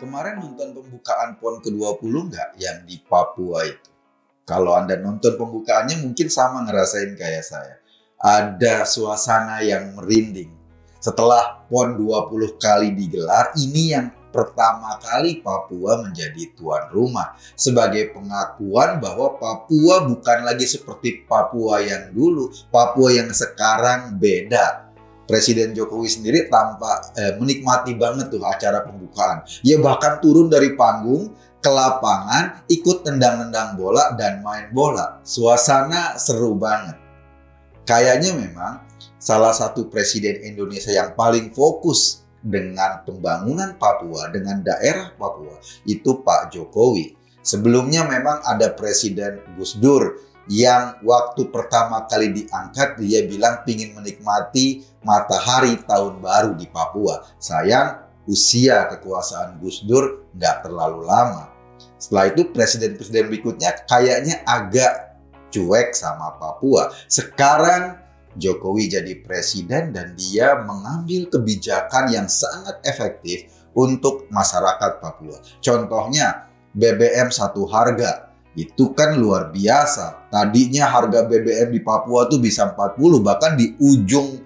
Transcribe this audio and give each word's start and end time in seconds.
Kemarin 0.00 0.40
nonton 0.40 0.72
pembukaan 0.72 1.36
PON 1.36 1.60
ke-20 1.60 2.32
nggak 2.32 2.50
yang 2.56 2.88
di 2.88 2.96
Papua 3.04 3.68
itu? 3.68 3.92
Kalau 4.48 4.72
Anda 4.72 4.96
nonton 4.96 5.36
pembukaannya 5.36 6.00
mungkin 6.00 6.32
sama 6.32 6.64
ngerasain 6.64 7.12
kayak 7.20 7.44
saya. 7.44 7.76
Ada 8.16 8.88
suasana 8.88 9.60
yang 9.60 9.92
merinding. 9.92 10.48
Setelah 11.04 11.68
PON 11.68 12.00
20 12.00 12.56
kali 12.56 12.96
digelar, 12.96 13.52
ini 13.60 13.92
yang 13.92 14.08
pertama 14.32 14.96
kali 15.04 15.44
Papua 15.44 16.00
menjadi 16.00 16.48
tuan 16.56 16.88
rumah. 16.88 17.36
Sebagai 17.52 18.16
pengakuan 18.16 19.04
bahwa 19.04 19.36
Papua 19.36 20.08
bukan 20.08 20.48
lagi 20.48 20.64
seperti 20.64 21.28
Papua 21.28 21.84
yang 21.84 22.08
dulu. 22.16 22.48
Papua 22.72 23.12
yang 23.12 23.28
sekarang 23.36 24.16
beda 24.16 24.89
Presiden 25.30 25.70
Jokowi 25.70 26.10
sendiri 26.10 26.50
tampak 26.50 27.14
eh, 27.14 27.38
menikmati 27.38 27.94
banget 27.94 28.34
tuh 28.34 28.42
acara 28.42 28.82
pembukaan. 28.82 29.46
Ya 29.62 29.78
bahkan 29.78 30.18
turun 30.18 30.50
dari 30.50 30.74
panggung 30.74 31.30
ke 31.62 31.70
lapangan, 31.70 32.66
ikut 32.66 33.06
tendang-tendang 33.06 33.78
bola 33.78 34.18
dan 34.18 34.42
main 34.42 34.74
bola. 34.74 35.22
Suasana 35.22 36.18
seru 36.18 36.58
banget. 36.58 36.98
Kayaknya 37.86 38.34
memang 38.34 38.82
salah 39.20 39.54
satu 39.54 39.86
presiden 39.86 40.42
Indonesia 40.42 40.90
yang 40.90 41.14
paling 41.14 41.54
fokus 41.54 42.24
dengan 42.40 43.04
pembangunan 43.04 43.76
Papua, 43.76 44.32
dengan 44.32 44.64
daerah 44.64 45.12
Papua, 45.14 45.60
itu 45.84 46.24
Pak 46.24 46.56
Jokowi. 46.56 47.20
Sebelumnya 47.40 48.04
memang 48.04 48.44
ada 48.44 48.68
Presiden 48.72 49.40
Gus 49.56 49.76
Dur 49.80 50.29
yang 50.50 50.98
waktu 51.06 51.46
pertama 51.54 52.10
kali 52.10 52.34
diangkat 52.34 52.98
dia 52.98 53.22
bilang 53.22 53.62
ingin 53.70 53.94
menikmati 53.94 54.82
matahari 55.06 55.78
tahun 55.86 56.18
baru 56.18 56.58
di 56.58 56.66
Papua. 56.66 57.22
Sayang 57.38 58.02
usia 58.26 58.90
kekuasaan 58.90 59.62
Gus 59.62 59.86
Dur 59.86 60.26
nggak 60.34 60.66
terlalu 60.66 61.06
lama. 61.06 61.54
Setelah 62.02 62.34
itu 62.34 62.50
presiden-presiden 62.50 63.30
berikutnya 63.30 63.78
kayaknya 63.86 64.42
agak 64.42 65.22
cuek 65.54 65.94
sama 65.94 66.34
Papua. 66.34 66.90
Sekarang 67.06 68.02
Jokowi 68.34 68.90
jadi 68.90 69.22
presiden 69.22 69.94
dan 69.94 70.18
dia 70.18 70.58
mengambil 70.66 71.30
kebijakan 71.30 72.10
yang 72.10 72.26
sangat 72.26 72.82
efektif 72.82 73.46
untuk 73.70 74.26
masyarakat 74.34 74.98
Papua. 74.98 75.38
Contohnya 75.62 76.50
BBM 76.74 77.34
satu 77.34 77.66
harga 77.66 78.29
itu 78.58 78.90
kan 78.94 79.14
luar 79.14 79.54
biasa. 79.54 80.30
Tadinya 80.30 80.90
harga 80.90 81.26
BBM 81.26 81.70
di 81.74 81.80
Papua 81.82 82.26
tuh 82.26 82.42
bisa 82.42 82.66
40, 82.70 83.22
bahkan 83.22 83.54
di 83.54 83.74
ujung 83.78 84.42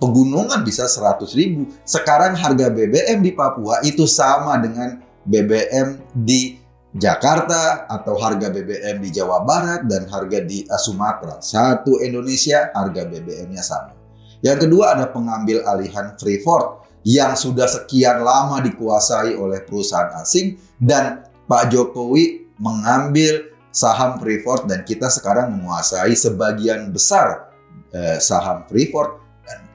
pegunungan 0.00 0.64
bisa 0.64 0.88
100 0.88 1.22
ribu. 1.38 1.68
Sekarang 1.86 2.34
harga 2.34 2.72
BBM 2.72 3.22
di 3.22 3.32
Papua 3.36 3.84
itu 3.84 4.08
sama 4.08 4.56
dengan 4.58 4.98
BBM 5.22 6.02
di 6.16 6.58
Jakarta 6.92 7.88
atau 7.88 8.20
harga 8.20 8.52
BBM 8.52 9.00
di 9.00 9.08
Jawa 9.16 9.40
Barat 9.48 9.88
dan 9.88 10.04
harga 10.12 10.44
di 10.44 10.68
Sumatera. 10.68 11.40
Satu 11.40 12.02
Indonesia 12.04 12.68
harga 12.76 13.08
BBM-nya 13.08 13.64
sama. 13.64 13.96
Yang 14.44 14.68
kedua 14.68 14.98
ada 14.98 15.08
pengambil 15.08 15.64
alihan 15.64 16.18
Freeport 16.18 16.84
yang 17.06 17.38
sudah 17.38 17.64
sekian 17.70 18.20
lama 18.20 18.58
dikuasai 18.60 19.38
oleh 19.38 19.62
perusahaan 19.64 20.20
asing 20.20 20.58
dan 20.76 21.24
Pak 21.46 21.70
Jokowi 21.70 22.41
mengambil 22.62 23.50
saham 23.74 24.22
Freeport 24.22 24.70
dan 24.70 24.86
kita 24.86 25.10
sekarang 25.10 25.50
menguasai 25.58 26.14
sebagian 26.14 26.94
besar 26.94 27.50
eh, 27.90 28.22
saham 28.22 28.62
Freeport 28.70 29.18
dan 29.42 29.66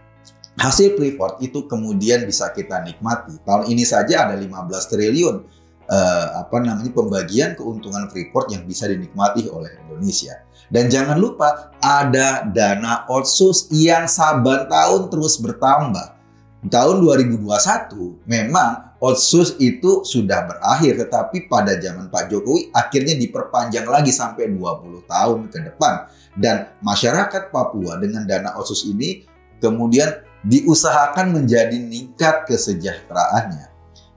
hasil 0.56 0.96
Freeport 0.96 1.44
itu 1.44 1.68
kemudian 1.68 2.24
bisa 2.24 2.48
kita 2.56 2.80
nikmati. 2.80 3.36
Tahun 3.44 3.68
ini 3.68 3.84
saja 3.84 4.32
ada 4.32 4.40
15 4.40 4.48
triliun 4.88 5.36
eh, 5.92 6.28
apa 6.40 6.64
namanya 6.64 6.96
pembagian 6.96 7.60
keuntungan 7.60 8.08
Freeport 8.08 8.56
yang 8.56 8.64
bisa 8.64 8.88
dinikmati 8.88 9.52
oleh 9.52 9.76
Indonesia. 9.84 10.48
Dan 10.68 10.88
jangan 10.88 11.20
lupa 11.20 11.72
ada 11.80 12.44
dana 12.44 13.08
otsus 13.08 13.72
yang 13.72 14.08
saban 14.08 14.68
tahun 14.68 15.12
terus 15.12 15.40
bertambah. 15.40 16.16
Tahun 16.68 16.96
2021 17.00 18.28
memang 18.28 18.87
Otsus 18.98 19.62
itu 19.62 20.02
sudah 20.02 20.50
berakhir, 20.50 20.98
tetapi 20.98 21.46
pada 21.46 21.78
zaman 21.78 22.10
Pak 22.10 22.34
Jokowi 22.34 22.74
akhirnya 22.74 23.14
diperpanjang 23.14 23.86
lagi 23.86 24.10
sampai 24.10 24.50
20 24.50 25.06
tahun 25.06 25.40
ke 25.54 25.58
depan. 25.70 26.10
Dan 26.34 26.74
masyarakat 26.82 27.54
Papua 27.54 28.02
dengan 28.02 28.26
dana 28.26 28.58
Otsus 28.58 28.90
ini 28.90 29.22
kemudian 29.62 30.26
diusahakan 30.42 31.30
menjadi 31.30 31.78
meningkat 31.78 32.50
kesejahteraannya. 32.50 33.70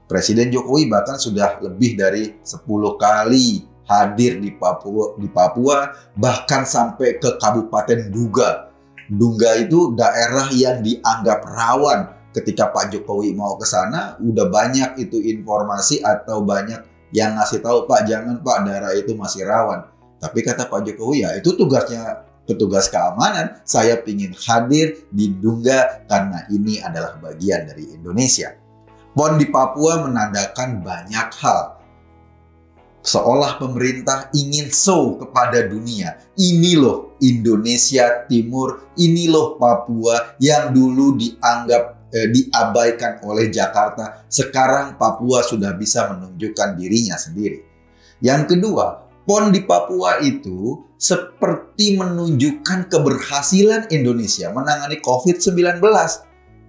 Presiden 0.09 0.49
Jokowi 0.49 0.89
bahkan 0.89 1.21
sudah 1.21 1.61
lebih 1.61 1.95
dari 2.01 2.41
10 2.41 2.65
kali 2.97 3.69
hadir 3.85 4.41
di 4.41 4.49
Papua, 4.57 5.13
di 5.21 5.29
Papua 5.29 5.93
bahkan 6.17 6.65
sampai 6.65 7.21
ke 7.21 7.37
Kabupaten 7.37 8.09
Duga. 8.09 8.73
Duga 9.11 9.61
itu 9.61 9.93
daerah 9.93 10.49
yang 10.55 10.81
dianggap 10.81 11.43
rawan 11.45 12.20
ketika 12.31 12.71
Pak 12.71 12.95
Jokowi 12.95 13.35
mau 13.35 13.59
ke 13.59 13.67
sana 13.67 14.15
udah 14.19 14.47
banyak 14.47 14.99
itu 14.99 15.19
informasi 15.19 15.99
atau 15.99 16.43
banyak 16.43 17.11
yang 17.11 17.35
ngasih 17.35 17.59
tahu 17.59 17.85
Pak 17.85 18.07
jangan 18.07 18.39
Pak 18.39 18.57
daerah 18.67 18.91
itu 18.95 19.13
masih 19.15 19.43
rawan. 19.43 19.87
Tapi 20.17 20.39
kata 20.41 20.71
Pak 20.71 20.87
Jokowi 20.87 21.27
ya 21.27 21.35
itu 21.35 21.53
tugasnya 21.59 22.23
petugas 22.47 22.87
keamanan. 22.87 23.59
Saya 23.67 23.99
ingin 24.07 24.31
hadir 24.35 25.05
di 25.11 25.31
Dungga 25.35 26.07
karena 26.07 26.47
ini 26.47 26.79
adalah 26.79 27.19
bagian 27.19 27.67
dari 27.67 27.91
Indonesia. 27.91 28.55
PON 29.11 29.35
di 29.35 29.51
Papua 29.51 30.07
menandakan 30.07 30.79
banyak 30.79 31.29
hal. 31.43 31.83
Seolah 33.01 33.57
pemerintah 33.57 34.29
ingin 34.31 34.69
show 34.69 35.17
kepada 35.17 35.65
dunia. 35.65 36.21
Ini 36.37 36.77
loh 36.77 37.17
Indonesia 37.19 38.23
Timur, 38.29 38.93
ini 38.95 39.25
loh 39.25 39.57
Papua 39.57 40.37
yang 40.37 40.69
dulu 40.71 41.17
dianggap 41.17 42.00
eh, 42.11 42.27
diabaikan 42.29 43.23
oleh 43.23 43.47
Jakarta, 43.49 44.27
sekarang 44.27 44.99
Papua 44.99 45.41
sudah 45.41 45.73
bisa 45.75 46.11
menunjukkan 46.11 46.77
dirinya 46.77 47.15
sendiri. 47.17 47.63
Yang 48.21 48.55
kedua, 48.55 49.09
PON 49.25 49.49
di 49.49 49.63
Papua 49.65 50.21
itu 50.21 50.83
seperti 50.99 51.97
menunjukkan 51.97 52.91
keberhasilan 52.91 53.89
Indonesia 53.89 54.53
menangani 54.53 55.01
COVID-19. 55.01 55.81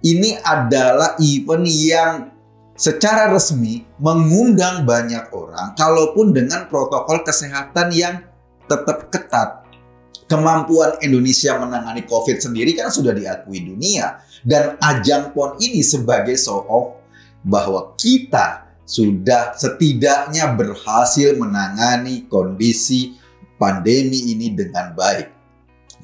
Ini 0.03 0.41
adalah 0.43 1.15
event 1.21 1.67
yang 1.69 2.33
secara 2.73 3.29
resmi 3.31 3.85
mengundang 4.01 4.83
banyak 4.83 5.29
orang, 5.31 5.77
kalaupun 5.77 6.33
dengan 6.33 6.67
protokol 6.67 7.21
kesehatan 7.23 7.93
yang 7.93 8.15
tetap 8.67 9.07
ketat 9.13 9.62
kemampuan 10.33 10.97
Indonesia 11.05 11.53
menangani 11.61 12.09
COVID 12.09 12.41
sendiri 12.41 12.73
kan 12.73 12.89
sudah 12.89 13.13
diakui 13.13 13.61
dunia. 13.61 14.17
Dan 14.41 14.81
ajang 14.81 15.31
PON 15.31 15.61
ini 15.61 15.85
sebagai 15.85 16.33
show 16.33 16.65
off 16.65 17.05
bahwa 17.45 17.93
kita 17.93 18.65
sudah 18.83 19.53
setidaknya 19.55 20.57
berhasil 20.57 21.37
menangani 21.37 22.25
kondisi 22.25 23.15
pandemi 23.61 24.33
ini 24.33 24.51
dengan 24.51 24.91
baik. 24.97 25.45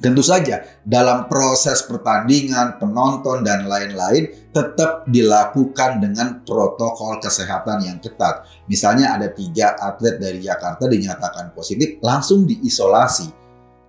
Tentu 0.00 0.24
saja 0.24 0.64
dalam 0.80 1.28
proses 1.28 1.84
pertandingan, 1.84 2.80
penonton 2.80 3.44
dan 3.44 3.68
lain-lain 3.68 4.32
tetap 4.48 5.04
dilakukan 5.04 6.00
dengan 6.00 6.40
protokol 6.40 7.20
kesehatan 7.20 7.84
yang 7.84 8.00
ketat. 8.00 8.48
Misalnya 8.64 9.12
ada 9.20 9.28
tiga 9.28 9.76
atlet 9.76 10.16
dari 10.16 10.40
Jakarta 10.40 10.88
dinyatakan 10.88 11.52
positif 11.52 12.00
langsung 12.00 12.48
diisolasi 12.48 13.39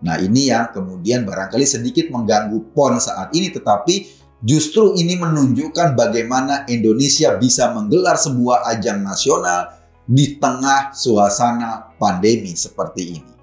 Nah 0.01 0.17
ini 0.17 0.49
yang 0.49 0.73
kemudian 0.73 1.23
barangkali 1.23 1.65
sedikit 1.65 2.09
mengganggu 2.09 2.73
PON 2.73 2.97
saat 2.97 3.29
ini 3.37 3.53
tetapi 3.53 4.09
justru 4.41 4.97
ini 4.97 5.17
menunjukkan 5.21 5.93
bagaimana 5.93 6.65
Indonesia 6.65 7.37
bisa 7.37 7.69
menggelar 7.69 8.17
sebuah 8.17 8.65
ajang 8.73 9.05
nasional 9.05 9.77
di 10.09 10.41
tengah 10.41 10.91
suasana 10.91 11.93
pandemi 12.01 12.57
seperti 12.57 13.21
ini. 13.21 13.33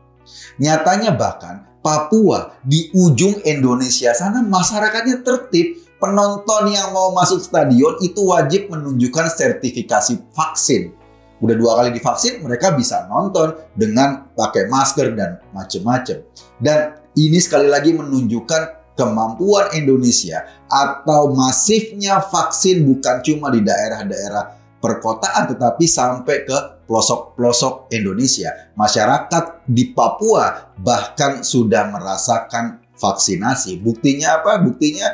Nyatanya 0.58 1.14
bahkan 1.14 1.68
Papua 1.78 2.58
di 2.66 2.90
ujung 2.90 3.38
Indonesia 3.46 4.10
sana 4.12 4.42
masyarakatnya 4.42 5.22
tertib. 5.22 5.86
Penonton 5.98 6.70
yang 6.70 6.94
mau 6.94 7.10
masuk 7.10 7.42
stadion 7.42 7.98
itu 7.98 8.22
wajib 8.22 8.70
menunjukkan 8.70 9.34
sertifikasi 9.34 10.30
vaksin 10.30 10.94
udah 11.38 11.54
dua 11.54 11.72
kali 11.78 11.94
divaksin 11.94 12.42
mereka 12.42 12.74
bisa 12.74 13.06
nonton 13.06 13.54
dengan 13.74 14.30
pakai 14.34 14.66
masker 14.66 15.14
dan 15.14 15.38
macam-macam 15.54 16.22
dan 16.58 16.98
ini 17.14 17.38
sekali 17.38 17.66
lagi 17.66 17.94
menunjukkan 17.94 18.94
kemampuan 18.98 19.70
Indonesia 19.78 20.42
atau 20.66 21.30
masifnya 21.30 22.18
vaksin 22.18 22.82
bukan 22.82 23.22
cuma 23.22 23.54
di 23.54 23.62
daerah-daerah 23.62 24.58
perkotaan 24.78 25.54
tetapi 25.54 25.84
sampai 25.86 26.46
ke 26.46 26.58
pelosok-pelosok 26.86 27.92
Indonesia. 27.94 28.72
Masyarakat 28.74 29.66
di 29.68 29.92
Papua 29.92 30.74
bahkan 30.78 31.42
sudah 31.44 31.90
merasakan 31.92 32.82
vaksinasi. 32.96 33.78
Buktinya 33.78 34.42
apa? 34.42 34.58
Buktinya 34.58 35.06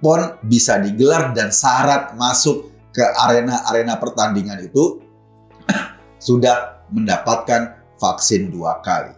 PON 0.00 0.40
bisa 0.44 0.80
digelar 0.80 1.36
dan 1.36 1.52
syarat 1.52 2.16
masuk 2.16 2.72
ke 2.90 3.04
arena-arena 3.04 4.00
pertandingan 4.00 4.58
itu 4.64 4.98
sudah 6.20 6.86
mendapatkan 6.92 7.80
vaksin 7.96 8.52
dua 8.52 8.78
kali. 8.84 9.16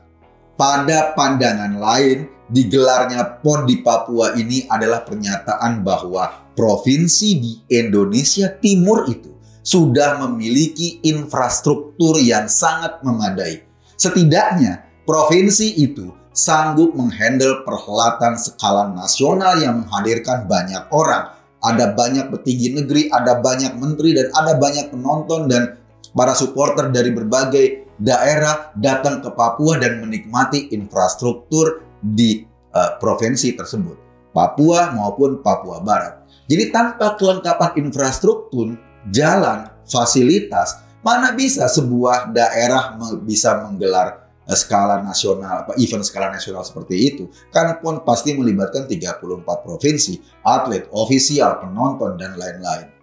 Pada 0.56 1.12
pandangan 1.19 1.75
lain, 1.75 2.31
digelarnya 2.46 3.43
PON 3.43 3.66
di 3.66 3.82
Papua 3.82 4.38
ini 4.38 4.64
adalah 4.70 5.02
pernyataan 5.02 5.82
bahwa 5.82 6.52
provinsi 6.54 7.28
di 7.40 7.52
Indonesia 7.72 8.46
Timur 8.46 9.08
itu 9.10 9.32
sudah 9.62 10.22
memiliki 10.22 11.02
infrastruktur 11.02 12.19
yang 12.19 12.46
sangat 12.46 13.02
memadai. 13.02 13.62
Setidaknya, 13.99 14.87
provinsi 15.06 15.78
itu 15.78 16.10
sanggup 16.34 16.96
menghandle 16.96 17.62
perhelatan 17.62 18.34
skala 18.34 18.90
nasional 18.90 19.60
yang 19.60 19.84
menghadirkan 19.84 20.50
banyak 20.50 20.82
orang. 20.90 21.32
Ada 21.62 21.94
banyak 21.94 22.34
petinggi 22.34 22.75
negeri, 22.75 23.02
ada 23.06 23.38
banyak 23.38 23.78
menteri, 23.78 24.19
dan 24.19 24.34
ada 24.34 24.58
banyak 24.58 24.90
penonton 24.90 25.46
dan 25.46 25.78
para 26.12 26.37
supporter 26.37 26.93
dari 26.93 27.11
berbagai 27.12 27.97
daerah 27.97 28.73
datang 28.76 29.20
ke 29.20 29.31
Papua 29.32 29.81
dan 29.81 30.00
menikmati 30.00 30.73
infrastruktur 30.73 31.85
di 32.00 32.44
uh, 32.73 32.97
provinsi 32.99 33.55
tersebut, 33.56 33.97
Papua 34.32 34.93
maupun 34.93 35.41
Papua 35.41 35.81
Barat. 35.81 36.23
Jadi 36.50 36.75
tanpa 36.75 37.14
kelengkapan 37.17 37.79
infrastruktur, 37.79 38.75
jalan, 39.09 39.70
fasilitas, 39.87 40.82
mana 41.00 41.35
bisa 41.35 41.70
sebuah 41.70 42.31
daerah 42.35 42.99
bisa 43.23 43.62
menggelar 43.62 44.26
eh, 44.47 44.59
skala 44.59 45.03
nasional, 45.03 45.67
apa 45.67 45.73
event 45.79 46.03
skala 46.03 46.35
nasional 46.35 46.67
seperti 46.67 46.94
itu. 46.99 47.25
Karena 47.55 47.79
pun 47.79 48.03
pasti 48.03 48.35
melibatkan 48.35 48.91
34 48.91 49.47
provinsi, 49.67 50.43
atlet, 50.43 50.91
ofisial, 50.91 51.62
penonton, 51.62 52.19
dan 52.19 52.35
lain-lain. 52.35 53.01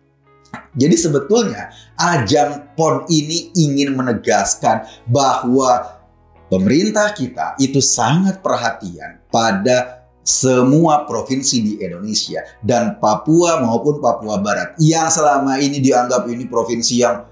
Jadi 0.73 0.95
sebetulnya 0.97 1.69
ajang 1.97 2.73
PON 2.77 3.05
ini 3.09 3.53
ingin 3.57 3.93
menegaskan 3.97 4.85
bahwa 5.09 6.01
pemerintah 6.49 7.13
kita 7.13 7.57
itu 7.61 7.81
sangat 7.81 8.41
perhatian 8.41 9.21
pada 9.29 9.99
semua 10.29 11.09
provinsi 11.09 11.57
di 11.65 11.73
Indonesia 11.81 12.45
dan 12.61 13.01
Papua 13.01 13.65
maupun 13.65 13.97
Papua 13.97 14.37
Barat 14.37 14.77
yang 14.77 15.09
selama 15.09 15.57
ini 15.57 15.81
dianggap 15.81 16.29
ini 16.29 16.45
provinsi 16.45 17.01
yang 17.01 17.25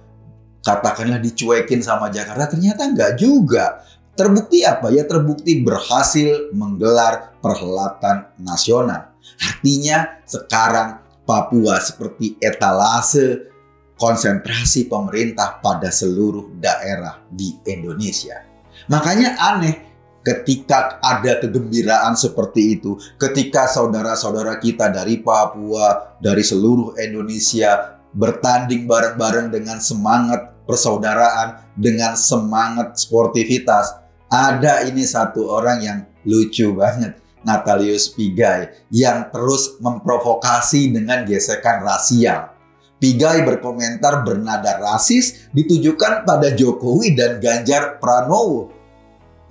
katakanlah 0.66 1.22
dicuekin 1.22 1.86
sama 1.86 2.10
Jakarta 2.10 2.50
ternyata 2.50 2.90
enggak 2.90 3.22
juga. 3.22 3.86
Terbukti 4.18 4.66
apa? 4.66 4.90
Ya 4.90 5.06
terbukti 5.06 5.62
berhasil 5.62 6.50
menggelar 6.50 7.38
perhelatan 7.38 8.34
nasional. 8.42 9.14
Artinya 9.38 10.26
sekarang 10.26 11.07
Papua 11.28 11.84
seperti 11.84 12.40
etalase 12.40 13.52
konsentrasi 14.00 14.88
pemerintah 14.88 15.60
pada 15.60 15.92
seluruh 15.92 16.56
daerah 16.56 17.20
di 17.28 17.52
Indonesia. 17.68 18.48
Makanya 18.88 19.36
aneh 19.36 19.76
ketika 20.24 21.04
ada 21.04 21.44
kegembiraan 21.44 22.16
seperti 22.16 22.80
itu, 22.80 22.96
ketika 23.20 23.68
saudara-saudara 23.68 24.56
kita 24.64 24.88
dari 24.88 25.20
Papua, 25.20 26.16
dari 26.24 26.48
seluruh 26.48 26.96
Indonesia 26.96 28.00
bertanding 28.16 28.88
bareng-bareng 28.88 29.52
dengan 29.52 29.84
semangat 29.84 30.56
persaudaraan, 30.64 31.74
dengan 31.76 32.16
semangat 32.16 33.00
sportivitas. 33.00 34.04
Ada 34.28 34.84
ini 34.84 35.08
satu 35.08 35.48
orang 35.48 35.80
yang 35.80 36.00
lucu 36.28 36.76
banget 36.76 37.16
Natalius 37.46 38.10
Pigai 38.14 38.88
yang 38.90 39.30
terus 39.30 39.78
memprovokasi 39.84 40.94
dengan 40.94 41.26
gesekan 41.28 41.86
rasial. 41.86 42.54
Pigai 42.98 43.46
berkomentar 43.46 44.26
bernada 44.26 44.82
rasis 44.82 45.50
ditujukan 45.54 46.26
pada 46.26 46.50
Jokowi 46.50 47.14
dan 47.14 47.38
Ganjar 47.38 48.02
Pranowo. 48.02 48.74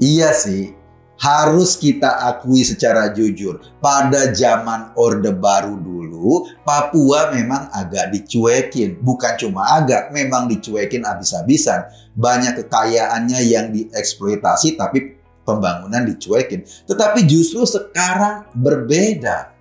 Iya 0.03 0.35
sih, 0.35 0.75
harus 1.17 1.81
kita 1.81 2.27
akui 2.29 2.67
secara 2.67 3.15
jujur. 3.15 3.63
Pada 3.81 4.35
zaman 4.35 4.93
Orde 4.99 5.33
Baru 5.33 5.81
dulu, 5.81 6.51
Papua 6.67 7.33
memang 7.33 7.73
agak 7.73 8.13
dicuekin. 8.13 9.01
Bukan 9.01 9.41
cuma 9.41 9.79
agak, 9.79 10.13
memang 10.13 10.51
dicuekin 10.51 11.07
habis-habisan. 11.07 11.89
Banyak 12.19 12.65
kekayaannya 12.65 13.41
yang 13.47 13.73
dieksploitasi 13.73 14.77
tapi 14.77 15.17
pembangunan 15.47 16.03
dicuekin. 16.03 16.67
Tetapi 16.67 17.23
justru 17.25 17.63
sekarang 17.63 18.51
berbeda. 18.53 19.55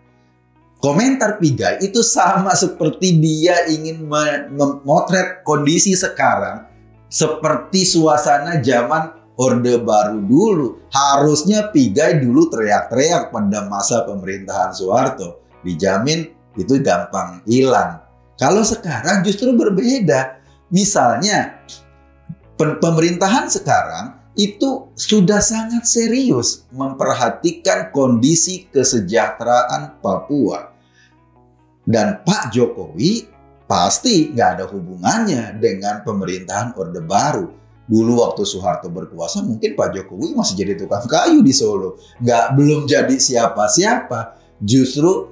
Komentar 0.81 1.39
Pigai 1.39 1.81
itu 1.81 2.03
sama 2.03 2.51
seperti 2.53 3.17
dia 3.17 3.69
ingin 3.71 4.05
memotret 4.51 5.41
kondisi 5.41 5.95
sekarang 5.95 6.67
seperti 7.07 7.87
suasana 7.87 8.59
zaman 8.59 9.15
Orde 9.39 9.79
Baru 9.81 10.19
dulu. 10.21 10.67
Harusnya 10.91 11.71
Pigai 11.71 12.19
dulu 12.19 12.51
teriak-teriak 12.51 13.31
pada 13.31 13.65
masa 13.67 14.03
pemerintahan 14.03 14.75
Soeharto. 14.75 15.43
Dijamin 15.63 16.27
itu 16.55 16.79
gampang 16.79 17.41
hilang. 17.47 18.03
Kalau 18.35 18.63
sekarang 18.63 19.23
justru 19.23 19.55
berbeda. 19.55 20.43
Misalnya 20.71 21.61
pemerintahan 22.57 23.47
sekarang 23.51 24.14
itu 24.35 24.91
sudah 24.93 25.39
sangat 25.39 25.87
serius 25.87 26.67
memperhatikan 26.75 27.89
kondisi 27.95 28.67
kesejahteraan 28.67 30.03
Papua. 30.03 30.75
Dan 31.87 32.19
Pak 32.27 32.51
Jokowi 32.51 33.23
pasti 33.63 34.35
nggak 34.35 34.49
ada 34.59 34.65
hubungannya 34.67 35.55
dengan 35.57 36.03
pemerintahan 36.03 36.75
Orde 36.75 36.99
Baru. 36.99 37.47
Dulu 37.85 38.17
waktu 38.17 38.43
Soeharto 38.43 38.89
berkuasa 38.89 39.45
mungkin 39.45 39.77
Pak 39.77 39.93
Jokowi 39.93 40.33
masih 40.35 40.57
jadi 40.57 40.73
tukang 40.75 41.05
kayu 41.05 41.39
di 41.45 41.53
Solo. 41.53 42.01
Nggak 42.19 42.45
belum 42.57 42.89
jadi 42.89 43.15
siapa-siapa. 43.15 44.41
Justru 44.59 45.31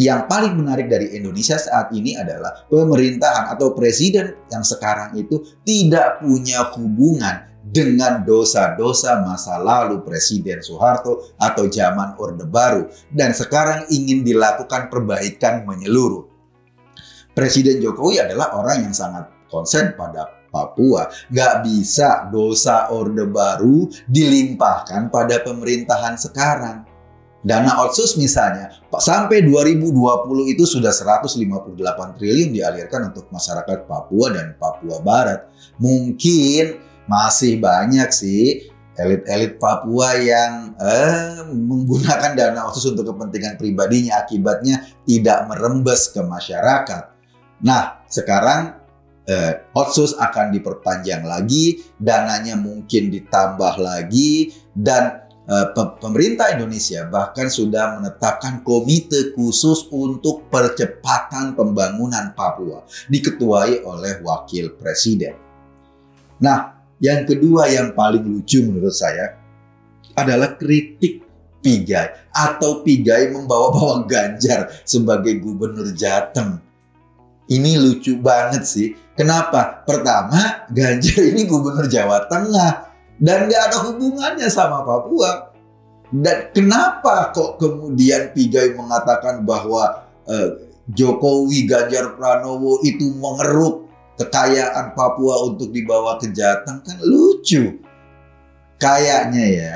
yang 0.00 0.24
paling 0.24 0.56
menarik 0.56 0.88
dari 0.88 1.12
Indonesia 1.12 1.60
saat 1.60 1.92
ini 1.92 2.16
adalah 2.16 2.64
pemerintahan 2.72 3.52
atau 3.52 3.76
presiden 3.76 4.32
yang 4.48 4.64
sekarang 4.64 5.12
itu 5.20 5.44
tidak 5.60 6.24
punya 6.24 6.72
hubungan 6.72 7.49
dengan 7.60 8.24
dosa-dosa 8.24 9.20
masa 9.20 9.60
lalu 9.60 10.00
Presiden 10.00 10.64
Soeharto 10.64 11.36
atau 11.36 11.68
zaman 11.68 12.16
Orde 12.16 12.48
Baru 12.48 12.88
dan 13.12 13.36
sekarang 13.36 13.86
ingin 13.92 14.24
dilakukan 14.24 14.88
perbaikan 14.88 15.68
menyeluruh. 15.68 16.26
Presiden 17.36 17.78
Jokowi 17.78 18.20
adalah 18.20 18.58
orang 18.58 18.90
yang 18.90 18.94
sangat 18.96 19.30
konsen 19.46 19.94
pada 19.94 20.40
Papua. 20.50 21.06
Gak 21.30 21.62
bisa 21.62 22.26
dosa 22.26 22.90
Orde 22.90 23.24
Baru 23.30 23.86
dilimpahkan 24.10 25.08
pada 25.08 25.38
pemerintahan 25.40 26.18
sekarang. 26.18 26.90
Dana 27.40 27.80
otsus 27.88 28.20
misalnya, 28.20 28.68
sampai 29.00 29.40
2020 29.40 29.96
itu 30.52 30.68
sudah 30.68 30.92
158 30.92 31.72
triliun 32.20 32.52
dialirkan 32.52 33.08
untuk 33.08 33.32
masyarakat 33.32 33.88
Papua 33.88 34.26
dan 34.28 34.60
Papua 34.60 35.00
Barat. 35.00 35.48
Mungkin 35.80 36.89
masih 37.10 37.58
banyak 37.58 38.06
sih 38.14 38.70
elit-elit 38.94 39.58
Papua 39.58 40.14
yang 40.14 40.76
eh, 40.76 41.42
menggunakan 41.50 42.36
dana 42.36 42.70
otsus 42.70 42.92
untuk 42.92 43.10
kepentingan 43.10 43.58
pribadinya 43.58 44.22
akibatnya 44.22 44.86
tidak 45.08 45.48
merembes 45.50 46.12
ke 46.12 46.20
masyarakat. 46.20 47.04
Nah, 47.64 48.04
sekarang 48.06 48.76
eh, 49.24 49.66
otsus 49.72 50.14
akan 50.14 50.52
diperpanjang 50.52 51.24
lagi, 51.24 51.80
dananya 51.96 52.60
mungkin 52.60 53.08
ditambah 53.08 53.80
lagi 53.80 54.52
dan 54.76 55.24
eh, 55.48 55.66
pemerintah 55.74 56.52
Indonesia 56.52 57.08
bahkan 57.08 57.48
sudah 57.48 57.96
menetapkan 57.98 58.60
komite 58.60 59.32
khusus 59.32 59.88
untuk 59.88 60.52
percepatan 60.52 61.56
pembangunan 61.56 62.36
Papua 62.36 62.84
diketuai 63.08 63.80
oleh 63.88 64.20
wakil 64.20 64.76
presiden. 64.76 65.40
Nah, 66.40 66.79
yang 67.00 67.24
kedua 67.24 67.66
yang 67.72 67.96
paling 67.96 68.22
lucu 68.22 68.60
menurut 68.60 68.92
saya 68.92 69.40
adalah 70.12 70.54
kritik 70.60 71.24
Pigai 71.60 72.32
atau 72.32 72.80
Pigai 72.80 73.28
membawa-bawa 73.36 74.08
Ganjar 74.08 74.72
sebagai 74.84 75.36
gubernur 75.44 75.92
Jateng. 75.92 76.56
Ini 77.50 77.76
lucu 77.76 78.16
banget 78.16 78.64
sih. 78.64 78.96
Kenapa? 79.12 79.84
Pertama, 79.84 80.64
Ganjar 80.72 81.20
ini 81.20 81.44
gubernur 81.44 81.84
Jawa 81.84 82.24
Tengah 82.32 82.88
dan 83.20 83.52
gak 83.52 83.62
ada 83.68 83.78
hubungannya 83.92 84.48
sama 84.48 84.80
Papua. 84.88 85.52
Dan 86.10 86.48
kenapa 86.56 87.28
kok 87.36 87.60
kemudian 87.60 88.32
Pigai 88.32 88.72
mengatakan 88.72 89.44
bahwa 89.44 90.08
eh, 90.26 90.64
Jokowi 90.90 91.68
Ganjar 91.68 92.16
Pranowo 92.16 92.80
itu 92.82 93.14
mengeruk 93.14 93.89
kekayaan 94.20 94.92
Papua 94.92 95.48
untuk 95.48 95.72
dibawa 95.72 96.20
ke 96.20 96.28
Jateng 96.28 96.84
kan 96.84 97.00
lucu. 97.00 97.80
Kayaknya 98.76 99.44
ya 99.48 99.74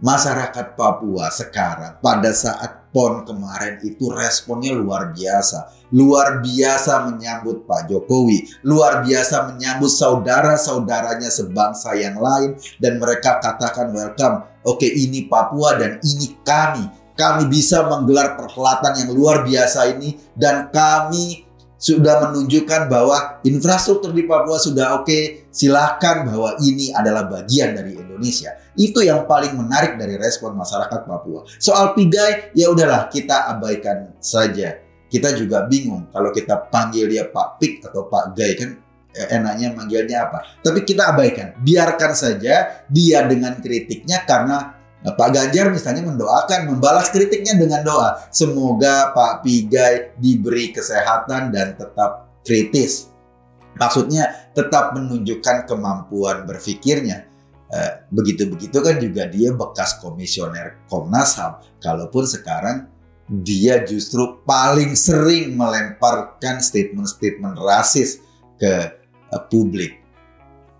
masyarakat 0.00 0.76
Papua 0.76 1.28
sekarang 1.32 2.00
pada 2.00 2.32
saat 2.32 2.88
PON 2.96 3.28
kemarin 3.28 3.76
itu 3.84 4.08
responnya 4.08 4.72
luar 4.72 5.12
biasa. 5.12 5.68
Luar 5.92 6.40
biasa 6.40 7.12
menyambut 7.12 7.68
Pak 7.68 7.92
Jokowi. 7.92 8.64
Luar 8.64 9.04
biasa 9.04 9.52
menyambut 9.52 9.92
saudara-saudaranya 9.92 11.28
sebangsa 11.28 11.92
yang 11.92 12.16
lain. 12.16 12.56
Dan 12.80 12.96
mereka 12.96 13.36
katakan 13.44 13.92
welcome. 13.92 14.48
Oke 14.64 14.88
ini 14.88 15.28
Papua 15.28 15.76
dan 15.76 16.00
ini 16.00 16.40
kami. 16.40 16.88
Kami 17.16 17.48
bisa 17.52 17.84
menggelar 17.84 18.36
perhelatan 18.40 19.04
yang 19.04 19.10
luar 19.12 19.44
biasa 19.44 19.92
ini. 19.92 20.16
Dan 20.32 20.72
kami 20.72 21.45
sudah 21.86 22.26
menunjukkan 22.26 22.90
bahwa 22.90 23.38
infrastruktur 23.46 24.10
di 24.10 24.26
Papua 24.26 24.58
sudah 24.58 24.98
oke, 24.98 25.06
okay, 25.06 25.22
silahkan 25.54 26.26
bahwa 26.26 26.58
ini 26.58 26.90
adalah 26.90 27.30
bagian 27.30 27.78
dari 27.78 27.94
Indonesia. 27.94 28.58
Itu 28.74 29.06
yang 29.06 29.22
paling 29.30 29.54
menarik 29.54 29.94
dari 29.94 30.18
respon 30.18 30.58
masyarakat 30.58 31.06
Papua. 31.06 31.46
Soal 31.62 31.94
pigai, 31.94 32.50
ya 32.58 32.74
udahlah 32.74 33.06
kita 33.06 33.46
abaikan 33.54 34.18
saja. 34.18 34.82
Kita 35.06 35.30
juga 35.38 35.70
bingung 35.70 36.10
kalau 36.10 36.34
kita 36.34 36.66
panggil 36.66 37.06
dia 37.06 37.30
Pak 37.30 37.62
Pik 37.62 37.86
atau 37.86 38.10
Pak 38.10 38.34
Gai 38.34 38.58
kan 38.58 38.70
eh, 39.14 39.28
enaknya 39.38 39.70
manggilnya 39.70 40.26
apa. 40.26 40.58
Tapi 40.66 40.82
kita 40.82 41.14
abaikan, 41.14 41.54
biarkan 41.62 42.12
saja 42.18 42.82
dia 42.90 43.18
dengan 43.30 43.62
kritiknya 43.62 44.26
karena 44.26 44.75
Pak 45.14 45.30
Ganjar 45.30 45.70
misalnya 45.70 46.02
mendoakan, 46.02 46.66
membalas 46.66 47.14
kritiknya 47.14 47.54
dengan 47.54 47.86
doa. 47.86 48.26
Semoga 48.34 49.14
Pak 49.14 49.46
Pigai 49.46 50.18
diberi 50.18 50.74
kesehatan 50.74 51.54
dan 51.54 51.78
tetap 51.78 52.42
kritis. 52.42 53.14
Maksudnya 53.76 54.50
tetap 54.56 54.96
menunjukkan 54.96 55.68
kemampuan 55.68 56.48
berpikirnya. 56.48 57.28
Eh, 57.66 57.92
begitu-begitu 58.14 58.78
kan 58.78 58.96
juga 58.98 59.26
dia 59.26 59.50
bekas 59.54 59.98
komisioner 60.02 60.86
Komnas 60.90 61.38
HAM. 61.38 61.82
Kalaupun 61.82 62.24
sekarang 62.24 62.86
dia 63.26 63.82
justru 63.82 64.38
paling 64.46 64.94
sering 64.94 65.58
melemparkan 65.58 66.62
statement-statement 66.62 67.58
rasis 67.58 68.22
ke 68.54 68.94
uh, 69.34 69.42
publik. 69.50 69.98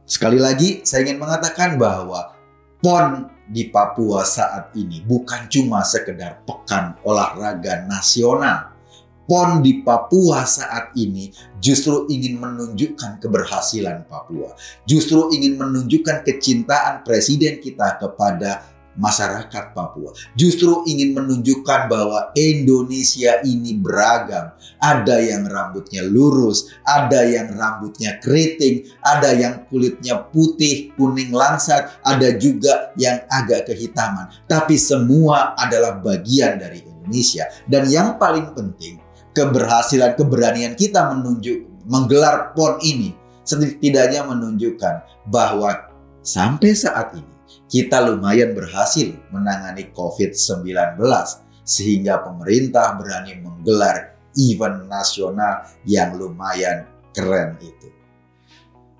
Sekali 0.06 0.38
lagi 0.38 0.86
saya 0.86 1.10
ingin 1.10 1.18
mengatakan 1.18 1.74
bahwa 1.74 2.38
PON 2.78 3.35
di 3.46 3.70
Papua 3.70 4.26
saat 4.26 4.74
ini 4.74 5.02
bukan 5.06 5.46
cuma 5.46 5.86
sekedar 5.86 6.42
pekan 6.42 6.98
olahraga 7.06 7.86
nasional. 7.86 8.74
PON 9.26 9.58
di 9.58 9.82
Papua 9.82 10.46
saat 10.46 10.94
ini 10.94 11.34
justru 11.58 12.06
ingin 12.06 12.38
menunjukkan 12.38 13.18
keberhasilan 13.18 14.06
Papua. 14.06 14.54
Justru 14.86 15.34
ingin 15.34 15.58
menunjukkan 15.58 16.22
kecintaan 16.22 17.02
presiden 17.02 17.58
kita 17.58 17.98
kepada 17.98 18.75
masyarakat 18.96 19.76
Papua. 19.76 20.12
Justru 20.34 20.84
ingin 20.88 21.12
menunjukkan 21.12 21.88
bahwa 21.88 22.32
Indonesia 22.34 23.40
ini 23.44 23.76
beragam. 23.76 24.56
Ada 24.80 25.20
yang 25.20 25.48
rambutnya 25.48 26.04
lurus, 26.04 26.72
ada 26.84 27.24
yang 27.24 27.54
rambutnya 27.54 28.18
keriting, 28.20 28.88
ada 29.04 29.32
yang 29.32 29.64
kulitnya 29.68 30.20
putih, 30.32 30.92
kuning 30.96 31.32
langsat, 31.32 32.00
ada 32.02 32.34
juga 32.36 32.92
yang 32.96 33.22
agak 33.28 33.68
kehitaman. 33.72 34.32
Tapi 34.48 34.76
semua 34.76 35.56
adalah 35.56 36.00
bagian 36.00 36.60
dari 36.60 36.82
Indonesia. 36.84 37.46
Dan 37.68 37.88
yang 37.88 38.16
paling 38.16 38.52
penting, 38.56 39.00
keberhasilan 39.36 40.16
keberanian 40.16 40.72
kita 40.74 41.12
menunjuk 41.12 41.68
menggelar 41.86 42.56
PON 42.56 42.82
ini 42.82 43.14
setidaknya 43.46 44.26
menunjukkan 44.26 45.06
bahwa 45.30 45.94
sampai 46.26 46.74
saat 46.74 47.14
ini 47.14 47.35
kita 47.66 47.98
lumayan 48.06 48.54
berhasil 48.54 49.10
menangani 49.34 49.90
COVID-19 49.90 51.02
sehingga 51.66 52.22
pemerintah 52.22 52.94
berani 52.94 53.42
menggelar 53.42 54.14
event 54.38 54.86
nasional 54.86 55.66
yang 55.82 56.14
lumayan 56.14 56.86
keren 57.10 57.58
itu. 57.58 57.90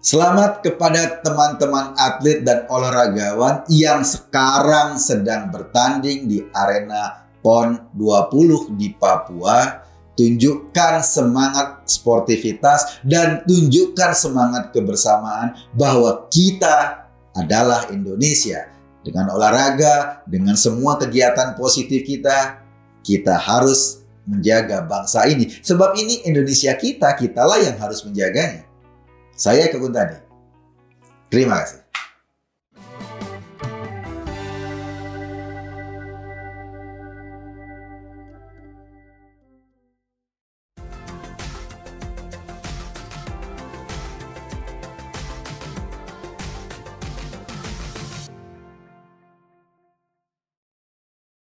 Selamat 0.02 0.62
kepada 0.62 1.18
teman-teman 1.18 1.94
atlet 1.98 2.42
dan 2.46 2.62
olahragawan 2.70 3.66
yang 3.66 4.06
sekarang 4.06 5.02
sedang 5.02 5.50
bertanding 5.50 6.30
di 6.30 6.46
arena 6.54 7.26
PON 7.42 7.90
20 7.94 8.78
di 8.78 8.94
Papua. 8.94 9.86
Tunjukkan 10.16 11.04
semangat 11.04 11.84
sportivitas 11.84 13.04
dan 13.04 13.44
tunjukkan 13.44 14.16
semangat 14.16 14.72
kebersamaan 14.72 15.58
bahwa 15.76 16.24
kita 16.32 17.05
adalah 17.36 17.92
Indonesia. 17.92 18.72
Dengan 19.06 19.30
olahraga, 19.30 20.26
dengan 20.26 20.58
semua 20.58 20.98
kegiatan 20.98 21.54
positif 21.54 22.02
kita, 22.02 22.58
kita 23.06 23.38
harus 23.38 24.02
menjaga 24.26 24.82
bangsa 24.82 25.30
ini. 25.30 25.46
Sebab 25.46 25.94
ini 25.94 26.26
Indonesia 26.26 26.74
kita, 26.74 27.14
kitalah 27.14 27.62
yang 27.62 27.78
harus 27.78 28.02
menjaganya. 28.02 28.66
Saya 29.38 29.70
Kekun 29.70 29.94
Tadi. 29.94 30.18
Terima 31.30 31.62
kasih. 31.62 31.85